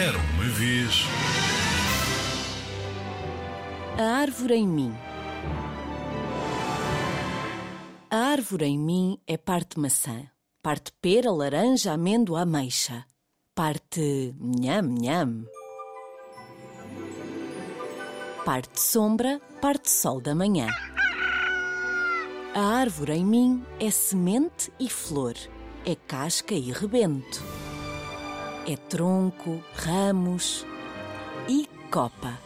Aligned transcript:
Era 0.00 0.16
uma 0.16 0.44
vez. 0.44 1.04
A 3.98 4.20
árvore 4.22 4.54
em 4.54 4.66
mim. 4.66 4.94
A 8.10 8.16
árvore 8.16 8.64
em 8.64 8.78
mim 8.78 9.18
é 9.26 9.36
parte 9.36 9.78
maçã, 9.78 10.26
parte 10.62 10.90
pera, 11.02 11.30
laranja, 11.30 11.92
amêndoa, 11.92 12.40
ameixa, 12.40 13.04
parte 13.54 14.34
nham 14.40 14.88
nham. 14.88 15.44
Parte 18.42 18.80
sombra, 18.80 19.38
parte 19.60 19.90
sol 19.90 20.18
da 20.18 20.34
manhã. 20.34 20.68
A 22.54 22.78
árvore 22.78 23.12
em 23.18 23.26
mim 23.26 23.62
é 23.78 23.90
semente 23.90 24.72
e 24.80 24.88
flor, 24.88 25.34
é 25.84 25.94
casca 25.94 26.54
e 26.54 26.72
rebento, 26.72 27.44
é 28.72 28.76
tronco, 28.76 29.60
ramos 29.74 30.64
e 31.48 31.68
copa. 31.90 32.38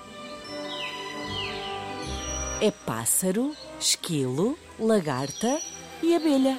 É 2.63 2.71
pássaro, 2.71 3.55
esquilo, 3.79 4.59
lagarta 4.79 5.61
e 6.03 6.15
abelha. 6.15 6.59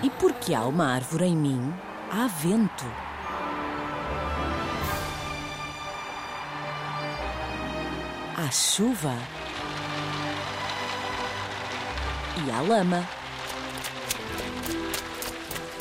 E 0.00 0.10
porque 0.10 0.54
há 0.54 0.64
uma 0.64 0.94
árvore 0.94 1.24
em 1.24 1.36
mim, 1.36 1.74
há 2.12 2.28
vento. 2.28 2.84
Há 8.36 8.48
chuva. 8.52 9.14
E 12.46 12.50
há 12.52 12.60
lama. 12.60 13.17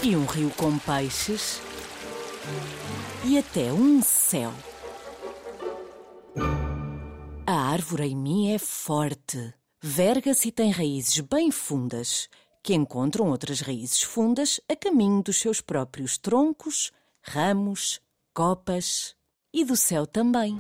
E 0.08 0.16
um 0.16 0.24
rio 0.24 0.50
com 0.52 0.80
peixes. 0.80 1.60
E 3.26 3.38
até 3.38 3.74
um 3.74 4.02
céu. 4.02 4.54
A 7.46 7.54
árvore 7.54 8.06
em 8.06 8.16
mim 8.16 8.54
é 8.54 8.58
forte, 8.58 9.54
verga-se 9.82 10.48
e 10.48 10.52
tem 10.54 10.72
raízes 10.72 11.20
bem 11.20 11.52
fundas, 11.52 12.30
que 12.64 12.74
encontram 12.74 13.28
outras 13.28 13.60
raízes 13.60 14.02
fundas 14.02 14.62
a 14.70 14.78
caminho 14.78 15.22
dos 15.22 15.42
seus 15.42 15.60
próprios 15.60 16.18
troncos, 16.18 16.90
ramos, 17.22 18.00
copas 18.34 19.14
e 19.54 19.66
do 19.66 19.76
céu 19.76 20.08
também. 20.08 20.58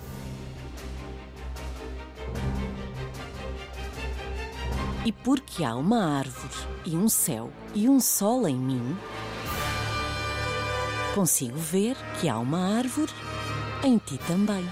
E 5.06 5.12
porque 5.14 5.64
há 5.64 5.74
uma 5.74 6.18
árvore 6.18 6.54
e 6.86 6.98
um 6.98 7.08
céu 7.08 7.50
e 7.74 7.88
um 7.88 7.98
sol 7.98 8.46
em 8.46 8.58
mim, 8.58 8.98
consigo 11.18 11.58
ver 11.58 11.98
que 12.22 12.30
há 12.30 12.38
uma 12.38 12.78
árvore 12.78 13.12
em 13.84 13.98
ti 13.98 14.20
também. 14.28 14.64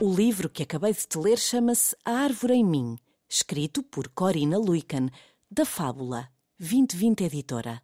O 0.00 0.14
livro 0.14 0.48
que 0.48 0.62
acabei 0.62 0.94
de 0.94 1.06
te 1.06 1.18
ler 1.18 1.36
chama-se 1.36 1.94
A 2.06 2.12
Árvore 2.12 2.54
em 2.54 2.64
Mim, 2.64 2.96
escrito 3.28 3.82
por 3.82 4.08
Corina 4.08 4.56
Luican, 4.56 5.10
da 5.50 5.66
Fábula 5.66 6.30
2020 6.58 7.24
Editora. 7.24 7.82